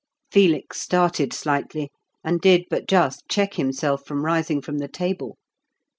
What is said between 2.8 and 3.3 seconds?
just